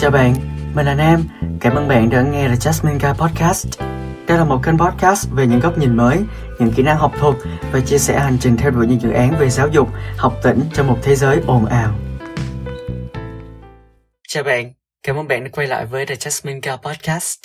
Chào 0.00 0.10
bạn, 0.10 0.34
mình 0.74 0.86
là 0.86 0.94
Nam. 0.94 1.24
Cảm 1.60 1.74
ơn 1.74 1.88
bạn 1.88 2.10
đã 2.10 2.22
nghe 2.22 2.48
The 2.48 2.54
Jasmine 2.54 2.98
Guy 2.98 3.18
Podcast. 3.20 3.80
Đây 4.26 4.38
là 4.38 4.44
một 4.44 4.60
kênh 4.64 4.78
podcast 4.78 5.28
về 5.30 5.46
những 5.46 5.60
góc 5.60 5.78
nhìn 5.78 5.96
mới, 5.96 6.18
những 6.58 6.72
kỹ 6.76 6.82
năng 6.82 6.96
học 6.96 7.12
thuật 7.18 7.34
và 7.72 7.80
chia 7.80 7.98
sẻ 7.98 8.18
hành 8.18 8.36
trình 8.40 8.56
theo 8.56 8.70
đuổi 8.70 8.86
những 8.86 9.00
dự 9.00 9.10
án 9.10 9.36
về 9.38 9.50
giáo 9.50 9.68
dục, 9.68 9.88
học 10.16 10.34
tỉnh 10.42 10.60
trong 10.74 10.86
một 10.86 10.98
thế 11.02 11.14
giới 11.14 11.40
ồn 11.46 11.66
ào. 11.66 11.94
Chào 14.28 14.42
bạn, 14.42 14.72
cảm 15.02 15.16
ơn 15.16 15.28
bạn 15.28 15.44
đã 15.44 15.50
quay 15.52 15.66
lại 15.66 15.86
với 15.86 16.06
The 16.06 16.14
Jasmine 16.14 16.60
Guy 16.62 16.76
Podcast. 16.82 17.38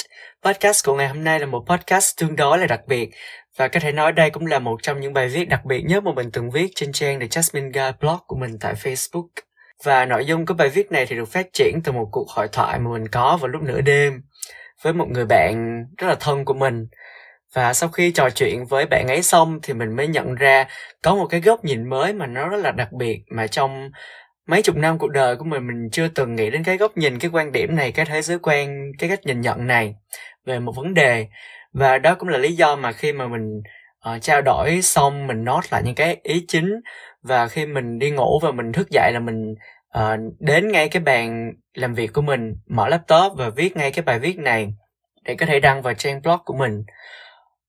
Podcast 0.45 0.85
của 0.85 0.95
ngày 0.95 1.07
hôm 1.07 1.23
nay 1.23 1.39
là 1.39 1.45
một 1.45 1.63
podcast 1.70 2.17
tương 2.21 2.35
đối 2.35 2.57
là 2.57 2.67
đặc 2.67 2.81
biệt 2.88 3.09
và 3.57 3.67
có 3.67 3.79
thể 3.79 3.91
nói 3.91 4.11
đây 4.11 4.29
cũng 4.29 4.45
là 4.45 4.59
một 4.59 4.83
trong 4.83 5.01
những 5.01 5.13
bài 5.13 5.27
viết 5.27 5.49
đặc 5.49 5.65
biệt 5.65 5.81
nhất 5.81 6.04
mà 6.04 6.11
mình 6.15 6.31
từng 6.33 6.51
viết 6.51 6.67
trên 6.75 6.91
trang 6.91 7.20
The 7.20 7.27
Jasmine 7.27 7.71
Guy 7.73 7.97
blog 8.01 8.17
của 8.27 8.35
mình 8.35 8.51
tại 8.59 8.73
Facebook. 8.73 9.27
Và 9.84 10.05
nội 10.05 10.25
dung 10.25 10.45
của 10.45 10.54
bài 10.54 10.70
viết 10.70 10.91
này 10.91 11.05
thì 11.05 11.16
được 11.16 11.25
phát 11.25 11.47
triển 11.54 11.81
từ 11.84 11.91
một 11.91 12.09
cuộc 12.11 12.29
hội 12.29 12.47
thoại 12.52 12.80
mà 12.80 12.91
mình 12.91 13.08
có 13.08 13.38
vào 13.41 13.48
lúc 13.48 13.62
nửa 13.62 13.81
đêm 13.81 14.21
với 14.81 14.94
một 14.94 15.08
người 15.09 15.25
bạn 15.25 15.85
rất 15.98 16.08
là 16.08 16.16
thân 16.20 16.45
của 16.45 16.53
mình. 16.53 16.88
Và 17.53 17.73
sau 17.73 17.89
khi 17.89 18.11
trò 18.11 18.30
chuyện 18.30 18.66
với 18.66 18.85
bạn 18.85 19.08
ấy 19.08 19.23
xong 19.23 19.59
thì 19.63 19.73
mình 19.73 19.95
mới 19.95 20.08
nhận 20.08 20.35
ra 20.35 20.67
có 21.03 21.16
một 21.16 21.27
cái 21.30 21.41
góc 21.41 21.66
nhìn 21.66 21.89
mới 21.89 22.13
mà 22.13 22.27
nó 22.27 22.49
rất 22.49 22.58
là 22.58 22.72
đặc 22.72 22.91
biệt 22.91 23.20
mà 23.30 23.48
trong 23.48 23.91
mấy 24.48 24.61
chục 24.61 24.75
năm 24.75 24.98
cuộc 24.99 25.11
đời 25.11 25.35
của 25.35 25.45
mình 25.45 25.67
mình 25.67 25.89
chưa 25.91 26.08
từng 26.08 26.36
nghĩ 26.36 26.50
đến 26.50 26.63
cái 26.63 26.77
góc 26.77 26.97
nhìn, 26.97 27.20
cái 27.20 27.31
quan 27.34 27.52
điểm 27.52 27.75
này, 27.75 27.91
cái 27.91 28.05
thế 28.05 28.22
giới 28.22 28.39
quan, 28.39 28.91
cái 29.00 29.09
cách 29.09 29.20
nhìn 29.23 29.41
nhận 29.41 29.67
này 29.67 29.95
về 30.45 30.59
một 30.59 30.73
vấn 30.75 30.94
đề 30.94 31.27
và 31.73 31.97
đó 31.97 32.16
cũng 32.16 32.30
là 32.30 32.38
lý 32.38 32.52
do 32.52 32.75
mà 32.75 32.91
khi 32.91 33.13
mà 33.13 33.27
mình 33.27 33.61
uh, 34.09 34.21
trao 34.21 34.41
đổi 34.41 34.81
xong 34.81 35.27
mình 35.27 35.43
nốt 35.43 35.62
lại 35.71 35.81
những 35.85 35.95
cái 35.95 36.17
ý 36.23 36.45
chính 36.48 36.81
và 37.21 37.48
khi 37.48 37.66
mình 37.66 37.99
đi 37.99 38.11
ngủ 38.11 38.39
và 38.39 38.52
mình 38.52 38.71
thức 38.71 38.89
dậy 38.89 39.11
là 39.13 39.20
mình 39.20 39.55
uh, 39.98 40.20
đến 40.39 40.67
ngay 40.67 40.89
cái 40.89 41.02
bàn 41.02 41.53
làm 41.73 41.94
việc 41.94 42.13
của 42.13 42.21
mình 42.21 42.55
mở 42.67 42.88
laptop 42.88 43.34
và 43.38 43.49
viết 43.49 43.77
ngay 43.77 43.91
cái 43.91 44.03
bài 44.03 44.20
viết 44.20 44.38
này 44.38 44.73
để 45.23 45.36
có 45.36 45.45
thể 45.45 45.59
đăng 45.59 45.81
vào 45.81 45.94
trang 45.94 46.22
blog 46.22 46.39
của 46.45 46.53
mình 46.53 46.83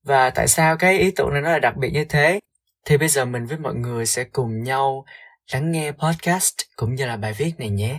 và 0.03 0.31
tại 0.31 0.48
sao 0.48 0.77
cái 0.77 0.98
ý 0.98 1.11
tưởng 1.11 1.33
này 1.33 1.42
nó 1.42 1.50
là 1.50 1.59
đặc 1.59 1.77
biệt 1.77 1.91
như 1.92 2.05
thế 2.05 2.41
thì 2.84 2.97
bây 2.97 3.09
giờ 3.09 3.25
mình 3.25 3.47
với 3.47 3.59
mọi 3.59 3.75
người 3.75 4.06
sẽ 4.06 4.25
cùng 4.25 4.62
nhau 4.62 5.05
lắng 5.53 5.72
nghe 5.72 5.92
podcast 5.92 6.55
cũng 6.77 6.94
như 6.94 7.06
là 7.06 7.16
bài 7.16 7.33
viết 7.33 7.53
này 7.59 7.69
nhé 7.69 7.97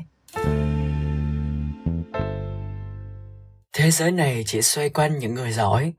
Thế 3.78 3.92
giới 3.92 4.12
này 4.12 4.44
chỉ 4.48 4.62
xoay 4.62 4.90
quanh 4.90 5.20
những 5.20 5.34
người 5.34 5.52
giỏi. 5.52 5.94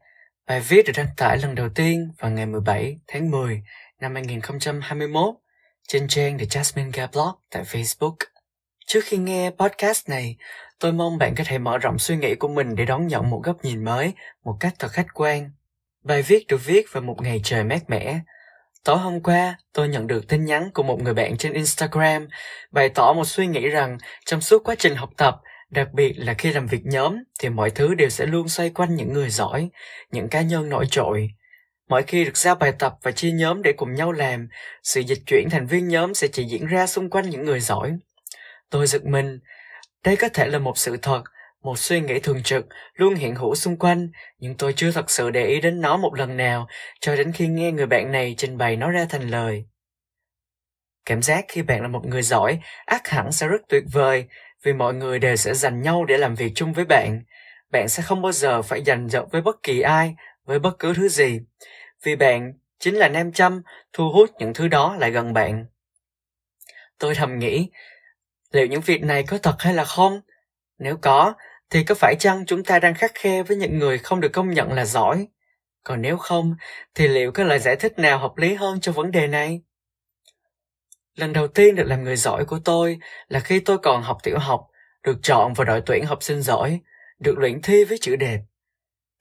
Bài 0.47 0.61
viết 0.61 0.87
được 0.87 0.93
đăng 0.97 1.09
tải 1.17 1.39
lần 1.39 1.55
đầu 1.55 1.69
tiên 1.69 2.11
vào 2.19 2.31
ngày 2.31 2.47
17 2.47 2.99
tháng 3.07 3.31
10 3.31 3.63
năm 4.01 4.15
2021 4.15 5.35
trên 5.89 6.09
trang 6.09 6.39
The 6.39 6.45
Jasmine 6.45 6.91
Girl 6.93 7.05
Blog 7.13 7.31
tại 7.51 7.63
Facebook. 7.63 8.17
Trước 8.87 9.01
khi 9.05 9.17
nghe 9.17 9.51
podcast 9.51 10.09
này, 10.09 10.37
tôi 10.79 10.93
mong 10.93 11.19
bạn 11.19 11.35
có 11.35 11.45
thể 11.47 11.59
mở 11.59 11.79
rộng 11.79 11.99
suy 11.99 12.17
nghĩ 12.17 12.35
của 12.35 12.49
mình 12.49 12.75
để 12.75 12.85
đón 12.85 13.07
nhận 13.07 13.31
một 13.31 13.41
góc 13.45 13.65
nhìn 13.65 13.85
mới 13.85 14.13
một 14.45 14.57
cách 14.61 14.75
thật 14.79 14.89
khách 14.93 15.15
quan. 15.15 15.51
Bài 16.05 16.23
viết 16.23 16.47
được 16.47 16.65
viết 16.65 16.87
vào 16.93 17.03
một 17.03 17.23
ngày 17.23 17.41
trời 17.45 17.65
mát 17.65 17.91
mẻ. 17.91 18.21
Tối 18.85 18.99
hôm 18.99 19.23
qua, 19.23 19.59
tôi 19.73 19.89
nhận 19.89 20.07
được 20.07 20.29
tin 20.29 20.45
nhắn 20.45 20.71
của 20.75 20.83
một 20.83 21.03
người 21.03 21.15
bạn 21.15 21.37
trên 21.37 21.53
Instagram 21.53 22.29
bày 22.71 22.89
tỏ 22.89 23.13
một 23.13 23.25
suy 23.25 23.47
nghĩ 23.47 23.69
rằng 23.69 23.99
trong 24.27 24.41
suốt 24.41 24.65
quá 24.65 24.75
trình 24.79 24.95
học 24.95 25.11
tập, 25.17 25.41
đặc 25.77 25.93
biệt 25.93 26.13
là 26.17 26.35
khi 26.35 26.53
làm 26.53 26.67
việc 26.67 26.83
nhóm 26.85 27.17
thì 27.41 27.49
mọi 27.49 27.71
thứ 27.71 27.95
đều 27.95 28.09
sẽ 28.09 28.27
luôn 28.27 28.49
xoay 28.49 28.71
quanh 28.71 28.95
những 28.95 29.13
người 29.13 29.31
giỏi, 29.31 29.69
những 30.13 30.29
cá 30.29 30.43
nhân 30.43 30.69
nổi 30.69 30.87
trội, 30.91 31.31
Mỗi 31.89 32.03
khi 32.03 32.25
được 32.25 32.37
giao 32.37 32.55
bài 32.55 32.73
tập 32.79 32.95
và 33.03 33.11
chia 33.11 33.31
nhóm 33.31 33.63
để 33.63 33.73
cùng 33.77 33.95
nhau 33.95 34.13
làm, 34.13 34.49
sự 34.83 35.01
dịch 35.01 35.19
chuyển 35.27 35.51
thành 35.51 35.67
viên 35.67 35.89
nhóm 35.89 36.15
sẽ 36.15 36.29
chỉ 36.29 36.45
diễn 36.45 36.67
ra 36.67 36.87
xung 36.87 37.11
quanh 37.11 37.31
những 37.31 37.45
người 37.45 37.61
giỏi. 37.61 37.97
Tôi 38.71 38.87
giật 38.87 39.05
mình. 39.05 39.39
Đây 40.05 40.17
có 40.17 40.29
thể 40.29 40.47
là 40.47 40.59
một 40.59 40.79
sự 40.79 40.97
thật, 41.03 41.23
một 41.63 41.79
suy 41.79 42.01
nghĩ 42.01 42.19
thường 42.19 42.43
trực, 42.43 42.67
luôn 42.95 43.15
hiện 43.15 43.35
hữu 43.35 43.55
xung 43.55 43.77
quanh, 43.77 44.09
nhưng 44.39 44.55
tôi 44.55 44.73
chưa 44.77 44.93
thật 44.93 45.11
sự 45.11 45.31
để 45.31 45.47
ý 45.47 45.61
đến 45.61 45.81
nó 45.81 45.97
một 45.97 46.15
lần 46.15 46.37
nào, 46.37 46.67
cho 47.01 47.17
đến 47.17 47.33
khi 47.33 47.47
nghe 47.47 47.73
người 47.73 47.87
bạn 47.87 48.13
này 48.13 48.35
trình 48.39 48.59
bày 48.59 48.77
nó 48.77 48.91
ra 48.91 49.07
thành 49.11 49.31
lời. 49.31 49.65
Cảm 51.05 51.23
giác 51.23 51.45
khi 51.49 51.63
bạn 51.63 51.83
là 51.83 51.89
một 51.89 52.07
người 52.07 52.23
giỏi, 52.23 52.61
ác 52.87 53.09
hẳn 53.09 53.33
sẽ 53.33 53.49
rất 53.49 53.61
tuyệt 53.69 53.83
vời, 53.93 54.25
vì 54.67 54.73
mọi 54.73 54.95
người 54.95 55.19
đều 55.19 55.37
sẽ 55.37 55.55
dành 55.55 55.83
nhau 55.83 56.05
để 56.05 56.19
làm 56.19 56.35
việc 56.35 56.53
chung 56.55 56.73
với 56.73 56.85
bạn. 56.85 57.23
Bạn 57.71 57.89
sẽ 57.89 58.03
không 58.03 58.23
bao 58.23 58.33
giờ 58.33 58.63
phải 58.63 58.85
giành 58.85 59.09
giật 59.09 59.25
với 59.31 59.41
bất 59.41 59.63
kỳ 59.63 59.81
ai, 59.81 60.15
với 60.45 60.59
bất 60.59 60.79
cứ 60.79 60.95
thứ 60.95 61.09
gì 61.09 61.41
vì 62.03 62.17
bạn 62.17 62.53
chính 62.79 62.95
là 62.95 63.09
nam 63.09 63.33
châm 63.33 63.63
thu 63.93 64.11
hút 64.13 64.31
những 64.39 64.55
thứ 64.55 64.69
đó 64.69 64.97
lại 64.99 65.11
gần 65.11 65.33
bạn. 65.33 65.67
Tôi 66.99 67.15
thầm 67.15 67.39
nghĩ, 67.39 67.71
liệu 68.53 68.67
những 68.67 68.81
việc 68.81 69.03
này 69.03 69.23
có 69.23 69.39
thật 69.39 69.55
hay 69.59 69.75
là 69.75 69.85
không? 69.85 70.21
Nếu 70.79 70.97
có, 70.97 71.35
thì 71.71 71.85
có 71.85 71.95
phải 71.95 72.15
chăng 72.19 72.47
chúng 72.47 72.65
ta 72.65 72.79
đang 72.79 72.95
khắc 72.95 73.13
khe 73.15 73.43
với 73.43 73.57
những 73.57 73.79
người 73.79 73.99
không 73.99 74.21
được 74.21 74.33
công 74.33 74.51
nhận 74.51 74.73
là 74.73 74.85
giỏi? 74.85 75.29
Còn 75.85 76.03
nếu 76.03 76.17
không, 76.17 76.57
thì 76.95 77.09
liệu 77.09 77.33
có 77.33 77.45
lời 77.45 77.59
giải 77.59 77.77
thích 77.77 77.99
nào 77.99 78.19
hợp 78.19 78.33
lý 78.37 78.55
hơn 78.55 78.81
cho 78.81 78.93
vấn 78.93 79.11
đề 79.11 79.27
này? 79.27 79.61
Lần 81.17 81.33
đầu 81.33 81.49
tiên 81.49 81.75
được 81.75 81.87
làm 81.87 82.05
người 82.05 82.17
giỏi 82.17 82.45
của 82.45 82.59
tôi 82.65 82.99
là 83.29 83.41
khi 83.41 83.61
tôi 83.61 83.79
còn 83.79 84.03
học 84.03 84.19
tiểu 84.23 84.39
học, 84.39 84.69
được 85.03 85.19
chọn 85.23 85.53
vào 85.53 85.65
đội 85.65 85.83
tuyển 85.87 86.05
học 86.05 86.23
sinh 86.23 86.43
giỏi, 86.43 86.81
được 87.19 87.39
luyện 87.39 87.63
thi 87.63 87.85
với 87.85 87.99
chữ 88.01 88.17
đẹp. 88.17 88.41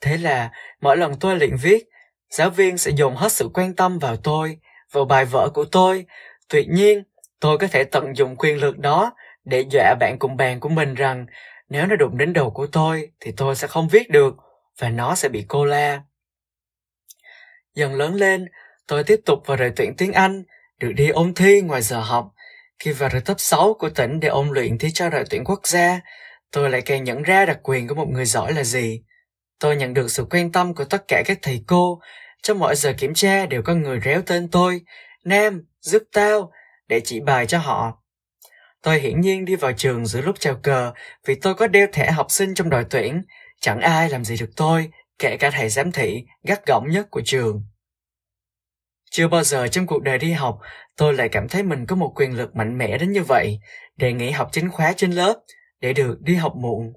Thế 0.01 0.17
là 0.17 0.51
mỗi 0.81 0.97
lần 0.97 1.19
tôi 1.19 1.35
luyện 1.35 1.55
viết, 1.61 1.83
giáo 2.29 2.49
viên 2.49 2.77
sẽ 2.77 2.91
dồn 2.91 3.15
hết 3.15 3.31
sự 3.31 3.49
quan 3.53 3.75
tâm 3.75 3.99
vào 3.99 4.15
tôi, 4.15 4.57
vào 4.91 5.05
bài 5.05 5.25
vở 5.25 5.49
của 5.53 5.65
tôi. 5.65 6.05
Tuy 6.49 6.65
nhiên, 6.65 7.03
tôi 7.39 7.57
có 7.57 7.67
thể 7.67 7.83
tận 7.83 8.17
dụng 8.17 8.35
quyền 8.35 8.57
lực 8.57 8.77
đó 8.77 9.13
để 9.45 9.65
dọa 9.71 9.95
bạn 9.99 10.19
cùng 10.19 10.37
bàn 10.37 10.59
của 10.59 10.69
mình 10.69 10.93
rằng 10.93 11.25
nếu 11.69 11.85
nó 11.85 11.95
đụng 11.95 12.17
đến 12.17 12.33
đầu 12.33 12.51
của 12.51 12.67
tôi 12.67 13.09
thì 13.19 13.31
tôi 13.37 13.55
sẽ 13.55 13.67
không 13.67 13.87
viết 13.87 14.09
được 14.09 14.35
và 14.77 14.89
nó 14.89 15.15
sẽ 15.15 15.29
bị 15.29 15.45
cô 15.47 15.65
la. 15.65 16.01
Dần 17.75 17.93
lớn 17.95 18.15
lên, 18.15 18.45
tôi 18.87 19.03
tiếp 19.03 19.19
tục 19.25 19.39
vào 19.45 19.57
đội 19.57 19.71
tuyển 19.75 19.95
tiếng 19.97 20.13
Anh, 20.13 20.43
được 20.79 20.91
đi 20.91 21.09
ôn 21.09 21.33
thi 21.33 21.61
ngoài 21.61 21.81
giờ 21.81 21.99
học. 21.99 22.31
Khi 22.79 22.91
vào 22.91 23.09
được 23.13 23.25
top 23.25 23.39
6 23.39 23.73
của 23.79 23.89
tỉnh 23.89 24.19
để 24.19 24.27
ôn 24.27 24.49
luyện 24.49 24.77
thi 24.77 24.91
cho 24.93 25.09
đội 25.09 25.23
tuyển 25.29 25.43
quốc 25.43 25.67
gia, 25.67 25.99
tôi 26.51 26.69
lại 26.69 26.81
càng 26.81 27.03
nhận 27.03 27.23
ra 27.23 27.45
đặc 27.45 27.59
quyền 27.63 27.87
của 27.87 27.95
một 27.95 28.07
người 28.09 28.25
giỏi 28.25 28.53
là 28.53 28.63
gì. 28.63 29.01
Tôi 29.59 29.75
nhận 29.75 29.93
được 29.93 30.11
sự 30.11 30.25
quan 30.29 30.51
tâm 30.51 30.75
của 30.75 30.85
tất 30.85 31.03
cả 31.07 31.23
các 31.25 31.39
thầy 31.41 31.63
cô. 31.67 31.99
Trong 32.43 32.59
mỗi 32.59 32.75
giờ 32.75 32.93
kiểm 32.97 33.13
tra 33.13 33.45
đều 33.45 33.61
có 33.61 33.73
người 33.73 33.99
réo 34.05 34.21
tên 34.21 34.51
tôi, 34.51 34.81
Nam, 35.25 35.61
giúp 35.81 36.03
tao, 36.13 36.51
để 36.87 37.01
chỉ 37.03 37.19
bài 37.19 37.47
cho 37.47 37.57
họ. 37.57 38.03
Tôi 38.81 38.99
hiển 38.99 39.21
nhiên 39.21 39.45
đi 39.45 39.55
vào 39.55 39.71
trường 39.71 40.05
giữa 40.05 40.21
lúc 40.21 40.35
chào 40.39 40.55
cờ 40.63 40.93
vì 41.25 41.35
tôi 41.35 41.55
có 41.55 41.67
đeo 41.67 41.87
thẻ 41.93 42.11
học 42.11 42.25
sinh 42.29 42.55
trong 42.55 42.69
đội 42.69 42.85
tuyển. 42.89 43.21
Chẳng 43.61 43.79
ai 43.79 44.09
làm 44.09 44.25
gì 44.25 44.37
được 44.39 44.49
tôi, 44.55 44.89
kể 45.19 45.37
cả 45.37 45.49
thầy 45.51 45.69
giám 45.69 45.91
thị, 45.91 46.23
gắt 46.43 46.65
gỏng 46.65 46.87
nhất 46.89 47.07
của 47.11 47.21
trường. 47.25 47.63
Chưa 49.15 49.27
bao 49.27 49.43
giờ 49.43 49.67
trong 49.67 49.87
cuộc 49.87 50.03
đời 50.03 50.17
đi 50.17 50.31
học, 50.31 50.59
tôi 50.97 51.13
lại 51.13 51.29
cảm 51.29 51.49
thấy 51.49 51.63
mình 51.63 51.85
có 51.85 51.95
một 51.95 52.13
quyền 52.15 52.37
lực 52.37 52.55
mạnh 52.55 52.77
mẽ 52.77 52.97
đến 52.97 53.11
như 53.11 53.23
vậy, 53.23 53.59
để 53.97 54.13
nghỉ 54.13 54.31
học 54.31 54.49
chính 54.51 54.71
khóa 54.71 54.93
trên 54.97 55.11
lớp, 55.11 55.39
để 55.79 55.93
được 55.93 56.17
đi 56.21 56.35
học 56.35 56.53
muộn. 56.55 56.93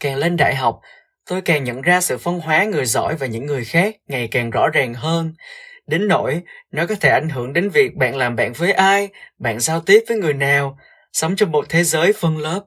Càng 0.00 0.16
lên 0.16 0.36
đại 0.36 0.54
học, 0.54 0.80
tôi 1.26 1.40
càng 1.40 1.64
nhận 1.64 1.82
ra 1.82 2.00
sự 2.00 2.18
phân 2.18 2.40
hóa 2.40 2.64
người 2.64 2.84
giỏi 2.84 3.16
và 3.16 3.26
những 3.26 3.46
người 3.46 3.64
khác 3.64 3.96
ngày 4.06 4.28
càng 4.30 4.50
rõ 4.50 4.68
ràng 4.68 4.94
hơn. 4.94 5.34
Đến 5.86 6.08
nỗi, 6.08 6.42
nó 6.70 6.86
có 6.86 6.94
thể 6.94 7.10
ảnh 7.10 7.28
hưởng 7.28 7.52
đến 7.52 7.70
việc 7.70 7.94
bạn 7.96 8.16
làm 8.16 8.36
bạn 8.36 8.52
với 8.52 8.72
ai, 8.72 9.08
bạn 9.38 9.60
giao 9.60 9.80
tiếp 9.80 10.00
với 10.08 10.18
người 10.18 10.34
nào, 10.34 10.78
sống 11.12 11.36
trong 11.36 11.52
một 11.52 11.66
thế 11.68 11.84
giới 11.84 12.12
phân 12.12 12.38
lớp. 12.38 12.64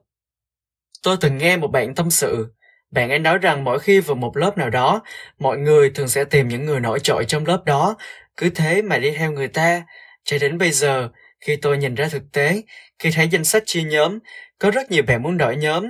Tôi 1.02 1.16
từng 1.20 1.38
nghe 1.38 1.56
một 1.56 1.68
bạn 1.68 1.94
tâm 1.94 2.10
sự, 2.10 2.54
bạn 2.92 3.10
ấy 3.10 3.18
nói 3.18 3.38
rằng 3.38 3.64
mỗi 3.64 3.78
khi 3.78 4.00
vào 4.00 4.14
một 4.14 4.36
lớp 4.36 4.58
nào 4.58 4.70
đó, 4.70 5.02
mọi 5.38 5.58
người 5.58 5.90
thường 5.90 6.08
sẽ 6.08 6.24
tìm 6.24 6.48
những 6.48 6.66
người 6.66 6.80
nổi 6.80 7.00
trội 7.00 7.24
trong 7.24 7.46
lớp 7.46 7.64
đó, 7.64 7.96
cứ 8.36 8.50
thế 8.50 8.82
mà 8.82 8.98
đi 8.98 9.10
theo 9.10 9.32
người 9.32 9.48
ta. 9.48 9.82
Cho 10.24 10.38
đến 10.40 10.58
bây 10.58 10.70
giờ, 10.70 11.08
khi 11.40 11.56
tôi 11.56 11.78
nhìn 11.78 11.94
ra 11.94 12.08
thực 12.08 12.32
tế, 12.32 12.62
khi 12.98 13.10
thấy 13.10 13.28
danh 13.28 13.44
sách 13.44 13.62
chia 13.66 13.82
nhóm, 13.82 14.18
có 14.58 14.70
rất 14.70 14.90
nhiều 14.90 15.02
bạn 15.06 15.22
muốn 15.22 15.38
đổi 15.38 15.56
nhóm, 15.56 15.86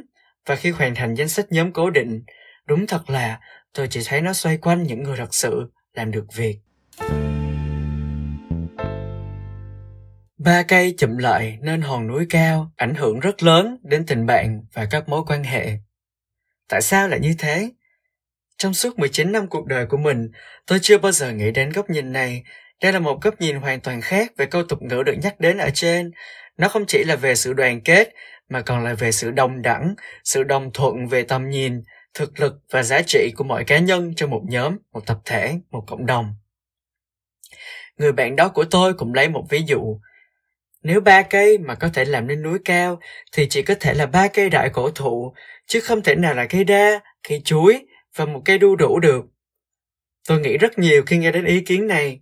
và 0.46 0.56
khi 0.56 0.70
hoàn 0.70 0.94
thành 0.94 1.14
danh 1.14 1.28
sách 1.28 1.46
nhóm 1.50 1.72
cố 1.72 1.90
định, 1.90 2.22
đúng 2.66 2.86
thật 2.86 3.10
là 3.10 3.40
tôi 3.74 3.88
chỉ 3.90 4.00
thấy 4.06 4.20
nó 4.20 4.32
xoay 4.32 4.56
quanh 4.56 4.82
những 4.82 5.02
người 5.02 5.16
thật 5.16 5.34
sự 5.34 5.70
làm 5.94 6.10
được 6.10 6.24
việc. 6.34 6.58
Ba 10.38 10.62
cây 10.62 10.94
chụm 10.98 11.16
lại 11.16 11.58
nên 11.60 11.80
hòn 11.80 12.06
núi 12.06 12.26
cao 12.30 12.72
ảnh 12.76 12.94
hưởng 12.94 13.20
rất 13.20 13.42
lớn 13.42 13.78
đến 13.82 14.06
tình 14.06 14.26
bạn 14.26 14.60
và 14.74 14.86
các 14.90 15.08
mối 15.08 15.22
quan 15.26 15.44
hệ. 15.44 15.78
Tại 16.72 16.82
sao 16.82 17.08
lại 17.08 17.20
như 17.20 17.34
thế? 17.38 17.70
Trong 18.58 18.74
suốt 18.74 18.98
19 18.98 19.32
năm 19.32 19.46
cuộc 19.48 19.66
đời 19.66 19.86
của 19.86 19.96
mình, 19.96 20.30
tôi 20.66 20.78
chưa 20.82 20.98
bao 20.98 21.12
giờ 21.12 21.32
nghĩ 21.32 21.50
đến 21.50 21.70
góc 21.70 21.90
nhìn 21.90 22.12
này. 22.12 22.42
Đây 22.82 22.92
là 22.92 22.98
một 22.98 23.22
góc 23.22 23.40
nhìn 23.40 23.56
hoàn 23.56 23.80
toàn 23.80 24.00
khác 24.00 24.32
về 24.36 24.46
câu 24.46 24.62
tục 24.64 24.82
ngữ 24.82 25.02
được 25.02 25.14
nhắc 25.22 25.40
đến 25.40 25.58
ở 25.58 25.70
trên. 25.74 26.10
Nó 26.56 26.68
không 26.68 26.84
chỉ 26.86 27.04
là 27.04 27.16
về 27.16 27.34
sự 27.34 27.52
đoàn 27.52 27.80
kết 27.80 28.08
mà 28.48 28.60
còn 28.60 28.84
là 28.84 28.94
về 28.94 29.12
sự 29.12 29.30
đồng 29.30 29.62
đẳng, 29.62 29.94
sự 30.24 30.42
đồng 30.42 30.70
thuận 30.74 31.06
về 31.06 31.22
tầm 31.22 31.50
nhìn, 31.50 31.82
thực 32.14 32.40
lực 32.40 32.54
và 32.70 32.82
giá 32.82 33.02
trị 33.06 33.32
của 33.36 33.44
mọi 33.44 33.64
cá 33.64 33.78
nhân 33.78 34.14
trong 34.16 34.30
một 34.30 34.42
nhóm, 34.48 34.76
một 34.92 35.06
tập 35.06 35.18
thể, 35.24 35.54
một 35.70 35.84
cộng 35.86 36.06
đồng. 36.06 36.34
Người 37.96 38.12
bạn 38.12 38.36
đó 38.36 38.48
của 38.48 38.64
tôi 38.64 38.94
cũng 38.94 39.14
lấy 39.14 39.28
một 39.28 39.46
ví 39.50 39.62
dụ. 39.66 40.00
Nếu 40.82 41.00
ba 41.00 41.22
cây 41.22 41.58
mà 41.58 41.74
có 41.74 41.88
thể 41.94 42.04
làm 42.04 42.26
nên 42.26 42.42
núi 42.42 42.58
cao 42.64 43.00
thì 43.32 43.46
chỉ 43.50 43.62
có 43.62 43.74
thể 43.80 43.94
là 43.94 44.06
ba 44.06 44.28
cây 44.28 44.50
đại 44.50 44.70
cổ 44.72 44.90
thụ, 44.90 45.34
chứ 45.66 45.80
không 45.80 46.02
thể 46.02 46.14
nào 46.14 46.34
là 46.34 46.46
cây 46.46 46.64
đa, 46.64 47.00
cây 47.28 47.42
chuối 47.44 47.86
và 48.16 48.24
một 48.24 48.42
cây 48.44 48.58
đu 48.58 48.76
đủ 48.76 49.00
được. 49.00 49.24
Tôi 50.28 50.40
nghĩ 50.40 50.58
rất 50.58 50.78
nhiều 50.78 51.02
khi 51.06 51.18
nghe 51.18 51.32
đến 51.32 51.44
ý 51.44 51.60
kiến 51.60 51.86
này. 51.86 52.20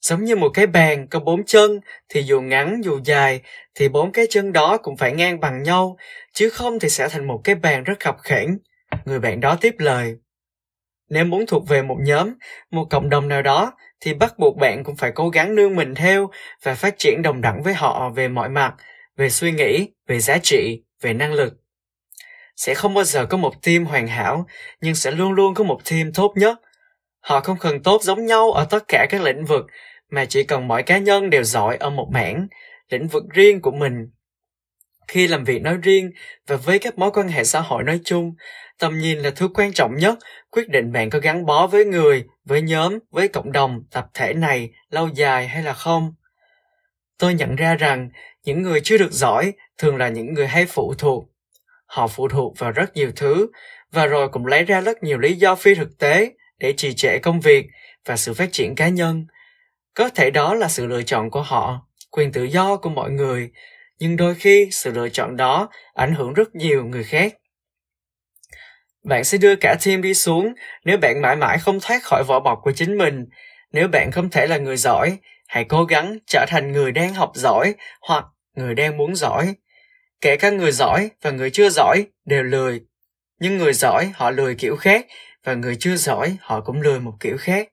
Giống 0.00 0.24
như 0.24 0.36
một 0.36 0.48
cái 0.54 0.66
bàn 0.66 1.06
có 1.08 1.20
bốn 1.20 1.44
chân 1.44 1.80
thì 2.08 2.22
dù 2.22 2.40
ngắn 2.40 2.80
dù 2.84 3.00
dài 3.04 3.40
thì 3.74 3.88
bốn 3.88 4.12
cái 4.12 4.26
chân 4.30 4.52
đó 4.52 4.76
cũng 4.76 4.96
phải 4.96 5.12
ngang 5.12 5.40
bằng 5.40 5.62
nhau, 5.62 5.96
chứ 6.32 6.50
không 6.50 6.78
thì 6.78 6.88
sẽ 6.88 7.08
thành 7.08 7.26
một 7.26 7.40
cái 7.44 7.54
bàn 7.54 7.84
rất 7.84 8.00
khập 8.00 8.16
khiễng. 8.22 8.58
Người 9.04 9.20
bạn 9.20 9.40
đó 9.40 9.58
tiếp 9.60 9.74
lời. 9.78 10.16
Nếu 11.10 11.24
muốn 11.24 11.46
thuộc 11.46 11.68
về 11.68 11.82
một 11.82 11.96
nhóm, 12.00 12.34
một 12.70 12.86
cộng 12.90 13.10
đồng 13.10 13.28
nào 13.28 13.42
đó 13.42 13.72
thì 14.00 14.14
bắt 14.14 14.38
buộc 14.38 14.56
bạn 14.56 14.84
cũng 14.84 14.96
phải 14.96 15.12
cố 15.14 15.28
gắng 15.28 15.54
nương 15.54 15.76
mình 15.76 15.94
theo 15.94 16.30
và 16.62 16.74
phát 16.74 16.98
triển 16.98 17.22
đồng 17.22 17.40
đẳng 17.40 17.62
với 17.62 17.74
họ 17.74 18.10
về 18.10 18.28
mọi 18.28 18.48
mặt, 18.48 18.74
về 19.16 19.30
suy 19.30 19.52
nghĩ, 19.52 19.88
về 20.06 20.20
giá 20.20 20.38
trị, 20.38 20.82
về 21.00 21.12
năng 21.12 21.32
lực. 21.32 21.54
Sẽ 22.56 22.74
không 22.74 22.94
bao 22.94 23.04
giờ 23.04 23.26
có 23.26 23.36
một 23.36 23.62
team 23.62 23.84
hoàn 23.84 24.06
hảo, 24.06 24.46
nhưng 24.80 24.94
sẽ 24.94 25.10
luôn 25.10 25.32
luôn 25.32 25.54
có 25.54 25.64
một 25.64 25.80
team 25.90 26.12
tốt 26.12 26.32
nhất. 26.36 26.58
Họ 27.20 27.40
không 27.40 27.58
cần 27.60 27.82
tốt 27.82 28.02
giống 28.02 28.26
nhau 28.26 28.52
ở 28.52 28.66
tất 28.70 28.84
cả 28.88 29.06
các 29.10 29.22
lĩnh 29.22 29.44
vực, 29.44 29.66
mà 30.10 30.24
chỉ 30.24 30.42
cần 30.42 30.68
mỗi 30.68 30.82
cá 30.82 30.98
nhân 30.98 31.30
đều 31.30 31.42
giỏi 31.42 31.76
ở 31.76 31.90
một 31.90 32.08
mảng, 32.12 32.48
lĩnh 32.90 33.08
vực 33.08 33.24
riêng 33.30 33.60
của 33.60 33.70
mình. 33.70 34.10
Khi 35.08 35.28
làm 35.28 35.44
việc 35.44 35.62
nói 35.62 35.76
riêng 35.82 36.10
và 36.46 36.56
với 36.56 36.78
các 36.78 36.98
mối 36.98 37.10
quan 37.10 37.28
hệ 37.28 37.44
xã 37.44 37.60
hội 37.60 37.84
nói 37.84 38.00
chung, 38.04 38.34
tầm 38.78 38.98
nhìn 38.98 39.18
là 39.18 39.30
thứ 39.30 39.48
quan 39.54 39.72
trọng 39.72 39.96
nhất. 39.96 40.18
Quyết 40.50 40.68
định 40.68 40.92
bạn 40.92 41.10
có 41.10 41.18
gắn 41.18 41.46
bó 41.46 41.66
với 41.66 41.84
người 41.84 42.24
với 42.44 42.62
nhóm 42.62 42.98
với 43.10 43.28
cộng 43.28 43.52
đồng 43.52 43.82
tập 43.90 44.06
thể 44.14 44.34
này 44.34 44.70
lâu 44.90 45.08
dài 45.14 45.48
hay 45.48 45.62
là 45.62 45.72
không? 45.72 46.14
Tôi 47.18 47.34
nhận 47.34 47.56
ra 47.56 47.74
rằng 47.74 48.10
những 48.44 48.62
người 48.62 48.80
chưa 48.80 48.98
được 48.98 49.12
giỏi 49.12 49.52
thường 49.78 49.96
là 49.96 50.08
những 50.08 50.34
người 50.34 50.46
hay 50.46 50.66
phụ 50.66 50.94
thuộc. 50.98 51.24
Họ 51.86 52.06
phụ 52.06 52.28
thuộc 52.28 52.58
vào 52.58 52.70
rất 52.70 52.96
nhiều 52.96 53.10
thứ 53.16 53.48
và 53.92 54.06
rồi 54.06 54.28
cũng 54.28 54.46
lấy 54.46 54.64
ra 54.64 54.80
rất 54.80 55.02
nhiều 55.02 55.18
lý 55.18 55.34
do 55.34 55.54
phi 55.54 55.74
thực 55.74 55.98
tế 55.98 56.32
để 56.58 56.74
trì 56.76 56.94
trệ 56.94 57.18
công 57.18 57.40
việc 57.40 57.66
và 58.04 58.16
sự 58.16 58.34
phát 58.34 58.48
triển 58.52 58.74
cá 58.74 58.88
nhân. 58.88 59.26
Có 59.94 60.08
thể 60.08 60.30
đó 60.30 60.54
là 60.54 60.68
sự 60.68 60.86
lựa 60.86 61.02
chọn 61.02 61.30
của 61.30 61.42
họ 61.42 61.86
quyền 62.10 62.32
tự 62.32 62.44
do 62.44 62.76
của 62.76 62.90
mọi 62.90 63.10
người 63.10 63.50
nhưng 64.00 64.16
đôi 64.16 64.34
khi 64.34 64.68
sự 64.72 64.90
lựa 64.90 65.08
chọn 65.08 65.36
đó 65.36 65.68
ảnh 65.94 66.14
hưởng 66.14 66.34
rất 66.34 66.54
nhiều 66.54 66.84
người 66.84 67.04
khác 67.04 67.34
bạn 69.08 69.24
sẽ 69.24 69.38
đưa 69.38 69.56
cả 69.56 69.76
team 69.84 70.02
đi 70.02 70.14
xuống 70.14 70.54
nếu 70.84 70.98
bạn 70.98 71.22
mãi 71.22 71.36
mãi 71.36 71.58
không 71.58 71.80
thoát 71.80 72.02
khỏi 72.02 72.24
vỏ 72.26 72.40
bọc 72.40 72.58
của 72.62 72.72
chính 72.72 72.98
mình. 72.98 73.26
Nếu 73.72 73.88
bạn 73.88 74.10
không 74.12 74.30
thể 74.30 74.46
là 74.46 74.58
người 74.58 74.76
giỏi, 74.76 75.18
hãy 75.48 75.64
cố 75.64 75.84
gắng 75.84 76.18
trở 76.26 76.44
thành 76.48 76.72
người 76.72 76.92
đang 76.92 77.14
học 77.14 77.32
giỏi 77.34 77.74
hoặc 78.00 78.24
người 78.56 78.74
đang 78.74 78.96
muốn 78.96 79.14
giỏi. 79.14 79.54
Kể 80.20 80.36
cả 80.36 80.50
người 80.50 80.72
giỏi 80.72 81.10
và 81.22 81.30
người 81.30 81.50
chưa 81.50 81.68
giỏi 81.68 82.06
đều 82.24 82.42
lười. 82.42 82.80
Nhưng 83.40 83.58
người 83.58 83.72
giỏi 83.72 84.12
họ 84.14 84.30
lười 84.30 84.54
kiểu 84.54 84.76
khác 84.76 85.06
và 85.44 85.54
người 85.54 85.76
chưa 85.80 85.96
giỏi 85.96 86.36
họ 86.40 86.60
cũng 86.60 86.80
lười 86.80 87.00
một 87.00 87.12
kiểu 87.20 87.36
khác. 87.38 87.68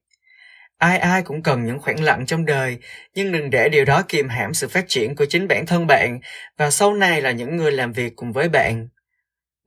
Ai 0.85 0.97
ai 0.97 1.21
cũng 1.21 1.43
cần 1.43 1.65
những 1.65 1.79
khoảng 1.79 2.03
lặng 2.03 2.25
trong 2.25 2.45
đời, 2.45 2.77
nhưng 3.15 3.31
đừng 3.31 3.49
để 3.49 3.69
điều 3.69 3.85
đó 3.85 4.03
kiềm 4.07 4.29
hãm 4.29 4.53
sự 4.53 4.67
phát 4.67 4.85
triển 4.87 5.15
của 5.15 5.25
chính 5.25 5.47
bản 5.47 5.65
thân 5.65 5.87
bạn 5.87 6.19
và 6.57 6.71
sau 6.71 6.93
này 6.93 7.21
là 7.21 7.31
những 7.31 7.57
người 7.57 7.71
làm 7.71 7.93
việc 7.93 8.15
cùng 8.15 8.31
với 8.31 8.49
bạn. 8.49 8.87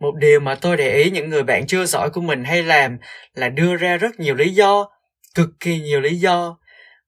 Một 0.00 0.14
điều 0.18 0.40
mà 0.40 0.54
tôi 0.54 0.76
để 0.76 0.94
ý 0.94 1.10
những 1.10 1.30
người 1.30 1.42
bạn 1.42 1.66
chưa 1.66 1.84
giỏi 1.84 2.10
của 2.10 2.20
mình 2.20 2.44
hay 2.44 2.62
làm 2.62 2.98
là 3.34 3.48
đưa 3.48 3.76
ra 3.76 3.96
rất 3.96 4.20
nhiều 4.20 4.34
lý 4.34 4.54
do, 4.54 4.90
cực 5.34 5.48
kỳ 5.60 5.80
nhiều 5.80 6.00
lý 6.00 6.16
do. 6.16 6.58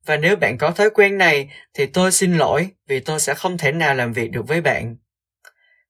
Và 0.06 0.16
nếu 0.16 0.36
bạn 0.36 0.58
có 0.58 0.70
thói 0.70 0.90
quen 0.90 1.18
này 1.18 1.48
thì 1.74 1.86
tôi 1.86 2.12
xin 2.12 2.36
lỗi 2.36 2.68
vì 2.88 3.00
tôi 3.00 3.20
sẽ 3.20 3.34
không 3.34 3.58
thể 3.58 3.72
nào 3.72 3.94
làm 3.94 4.12
việc 4.12 4.30
được 4.30 4.48
với 4.48 4.60
bạn. 4.60 4.96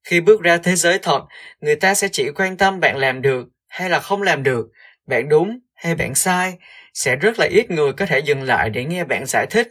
Khi 0.04 0.20
bước 0.20 0.40
ra 0.40 0.56
thế 0.56 0.76
giới 0.76 0.98
thật, 0.98 1.20
người 1.60 1.76
ta 1.76 1.94
sẽ 1.94 2.08
chỉ 2.12 2.30
quan 2.30 2.56
tâm 2.56 2.80
bạn 2.80 2.96
làm 2.96 3.22
được 3.22 3.46
hay 3.68 3.90
là 3.90 4.00
không 4.00 4.22
làm 4.22 4.42
được, 4.42 4.68
bạn 5.06 5.28
đúng 5.28 5.58
hay 5.80 5.94
bạn 5.94 6.14
sai, 6.14 6.58
sẽ 6.94 7.16
rất 7.16 7.38
là 7.38 7.46
ít 7.46 7.70
người 7.70 7.92
có 7.92 8.06
thể 8.06 8.18
dừng 8.18 8.42
lại 8.42 8.70
để 8.70 8.84
nghe 8.84 9.04
bạn 9.04 9.26
giải 9.26 9.46
thích. 9.50 9.68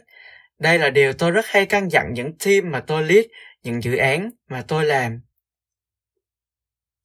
Đây 0.58 0.78
là 0.78 0.90
điều 0.90 1.12
tôi 1.12 1.30
rất 1.30 1.46
hay 1.46 1.66
căn 1.66 1.90
dặn 1.90 2.12
những 2.12 2.38
team 2.44 2.70
mà 2.70 2.80
tôi 2.80 3.02
lead, 3.02 3.24
những 3.62 3.82
dự 3.82 3.96
án 3.96 4.30
mà 4.48 4.62
tôi 4.68 4.84
làm. 4.84 5.20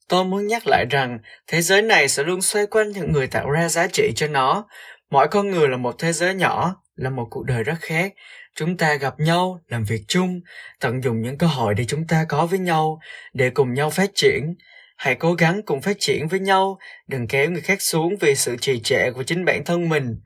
Tôi 0.08 0.26
muốn 0.26 0.48
nhắc 0.48 0.68
lại 0.68 0.86
rằng 0.90 1.20
thế 1.48 1.62
giới 1.62 1.82
này 1.82 2.08
sẽ 2.08 2.24
luôn 2.24 2.42
xoay 2.42 2.66
quanh 2.66 2.90
những 2.90 3.12
người 3.12 3.28
tạo 3.28 3.50
ra 3.50 3.70
giá 3.70 3.88
trị 3.88 4.12
cho 4.16 4.28
nó. 4.28 4.68
Mỗi 5.10 5.28
con 5.28 5.52
người 5.52 5.68
là 5.68 5.78
một 5.78 5.96
thế 6.00 6.14
giới 6.14 6.34
nhỏ, 6.34 6.76
là 6.96 7.10
một 7.10 7.28
cuộc 7.30 7.46
đời 7.46 7.64
rất 7.64 7.76
khác. 7.80 8.14
Chúng 8.56 8.78
ta 8.78 8.94
gặp 8.94 9.20
nhau, 9.20 9.62
làm 9.68 9.84
việc 9.84 10.02
chung, 10.08 10.42
tận 10.80 11.04
dụng 11.04 11.22
những 11.22 11.38
cơ 11.38 11.48
hội 11.48 11.74
để 11.74 11.86
chúng 11.86 12.08
ta 12.08 12.26
có 12.30 12.46
với 12.46 12.60
nhau, 12.60 13.00
để 13.34 13.50
cùng 13.50 13.74
nhau 13.74 13.90
phát 13.90 14.10
triển. 14.16 14.56
Hãy 14.96 15.16
cố 15.16 15.34
gắng 15.34 15.62
cùng 15.66 15.82
phát 15.82 15.96
triển 16.00 16.28
với 16.28 16.40
nhau, 16.40 16.80
đừng 17.08 17.28
kéo 17.28 17.52
người 17.52 17.62
khác 17.62 17.82
xuống 17.82 18.16
vì 18.20 18.36
sự 18.36 18.58
trì 18.62 18.80
trệ 18.80 19.12
của 19.12 19.24
chính 19.24 19.46
bản 19.46 19.66
thân 19.66 19.90
mình. 19.90 20.20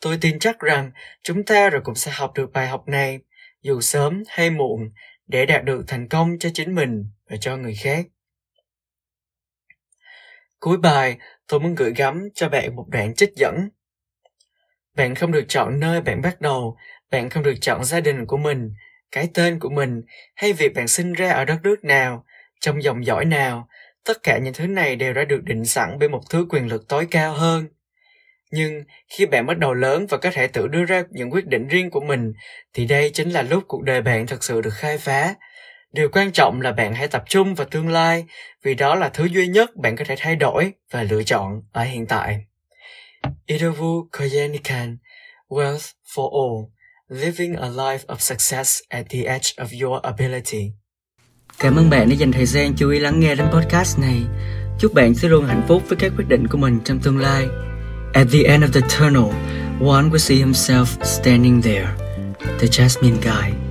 Tôi 0.00 0.18
tin 0.20 0.38
chắc 0.38 0.58
rằng 0.58 0.90
chúng 1.22 1.44
ta 1.44 1.70
rồi 1.70 1.82
cũng 1.84 1.94
sẽ 1.94 2.10
học 2.14 2.32
được 2.34 2.52
bài 2.52 2.68
học 2.68 2.88
này, 2.88 3.20
dù 3.62 3.80
sớm 3.80 4.22
hay 4.28 4.50
muộn, 4.50 4.80
để 5.26 5.46
đạt 5.46 5.64
được 5.64 5.84
thành 5.86 6.08
công 6.08 6.38
cho 6.38 6.48
chính 6.54 6.74
mình 6.74 7.10
và 7.30 7.36
cho 7.36 7.56
người 7.56 7.74
khác. 7.74 8.06
Cuối 10.60 10.76
bài, 10.76 11.18
tôi 11.48 11.60
muốn 11.60 11.74
gửi 11.74 11.92
gắm 11.96 12.28
cho 12.34 12.48
bạn 12.48 12.76
một 12.76 12.86
đoạn 12.88 13.14
trích 13.14 13.32
dẫn. 13.36 13.68
Bạn 14.96 15.14
không 15.14 15.32
được 15.32 15.44
chọn 15.48 15.80
nơi 15.80 16.00
bạn 16.00 16.22
bắt 16.22 16.40
đầu, 16.40 16.76
bạn 17.10 17.30
không 17.30 17.42
được 17.42 17.54
chọn 17.60 17.84
gia 17.84 18.00
đình 18.00 18.26
của 18.26 18.36
mình, 18.36 18.70
cái 19.10 19.28
tên 19.34 19.58
của 19.58 19.70
mình, 19.70 20.02
hay 20.34 20.52
việc 20.52 20.74
bạn 20.74 20.88
sinh 20.88 21.12
ra 21.12 21.30
ở 21.30 21.44
đất 21.44 21.58
nước 21.62 21.84
nào, 21.84 22.24
trong 22.60 22.82
dòng 22.82 23.06
dõi 23.06 23.24
nào. 23.24 23.68
Tất 24.04 24.22
cả 24.22 24.38
những 24.38 24.54
thứ 24.54 24.66
này 24.66 24.96
đều 24.96 25.12
đã 25.12 25.24
được 25.24 25.44
định 25.44 25.64
sẵn 25.64 25.96
bởi 26.00 26.08
một 26.08 26.20
thứ 26.30 26.46
quyền 26.48 26.66
lực 26.66 26.88
tối 26.88 27.06
cao 27.10 27.32
hơn. 27.32 27.66
Nhưng 28.50 28.84
khi 29.08 29.26
bạn 29.26 29.46
bắt 29.46 29.58
đầu 29.58 29.74
lớn 29.74 30.06
và 30.06 30.18
có 30.18 30.30
thể 30.30 30.46
tự 30.46 30.66
đưa 30.66 30.84
ra 30.84 31.02
những 31.10 31.30
quyết 31.30 31.46
định 31.46 31.68
riêng 31.68 31.90
của 31.90 32.00
mình, 32.00 32.32
thì 32.74 32.86
đây 32.86 33.10
chính 33.10 33.30
là 33.30 33.42
lúc 33.42 33.64
cuộc 33.68 33.82
đời 33.82 34.02
bạn 34.02 34.26
thật 34.26 34.44
sự 34.44 34.60
được 34.60 34.74
khai 34.74 34.98
phá, 34.98 35.34
Điều 35.94 36.08
quan 36.12 36.32
trọng 36.32 36.60
là 36.60 36.72
bạn 36.72 36.94
hãy 36.94 37.08
tập 37.08 37.22
trung 37.26 37.54
vào 37.54 37.66
tương 37.70 37.88
lai, 37.88 38.24
vì 38.62 38.74
đó 38.74 38.94
là 38.94 39.08
thứ 39.08 39.24
duy 39.24 39.46
nhất 39.46 39.76
bạn 39.76 39.96
có 39.96 40.04
thể 40.04 40.14
thay 40.18 40.36
đổi 40.36 40.72
và 40.90 41.02
lựa 41.02 41.22
chọn 41.22 41.62
ở 41.72 41.82
hiện 41.82 42.06
tại. 42.06 42.44
Idovu 43.46 44.08
Koyanikan 44.12 44.96
Wealth 45.48 45.92
for 46.14 46.30
All, 46.42 46.70
Living 47.20 47.56
a 47.56 47.68
Life 47.68 48.06
of 48.06 48.16
Success 48.18 48.80
at 48.88 49.06
the 49.10 49.18
Edge 49.18 49.50
of 49.56 49.82
Your 49.82 50.02
Ability. 50.02 50.72
Cảm 51.58 51.76
ơn 51.76 51.90
bạn 51.90 52.08
đã 52.08 52.14
dành 52.14 52.32
thời 52.32 52.46
gian 52.46 52.74
chú 52.76 52.90
ý 52.90 52.98
lắng 52.98 53.20
nghe 53.20 53.34
đến 53.34 53.46
podcast 53.52 53.98
này. 53.98 54.22
Chúc 54.78 54.94
bạn 54.94 55.14
sẽ 55.14 55.28
luôn 55.28 55.46
hạnh 55.46 55.62
phúc 55.68 55.82
với 55.88 55.96
các 55.96 56.12
quyết 56.16 56.28
định 56.28 56.48
của 56.48 56.58
mình 56.58 56.80
trong 56.84 56.98
tương 56.98 57.18
lai. 57.18 57.46
At 58.12 58.26
the 58.32 58.42
end 58.42 58.64
of 58.64 58.68
the 58.72 58.80
tunnel, 58.80 59.32
one 59.80 60.08
will 60.10 60.18
see 60.18 60.38
himself 60.38 60.84
standing 61.02 61.62
there, 61.62 61.88
the 62.58 62.66
Jasmine 62.66 63.16
Guy. 63.22 63.63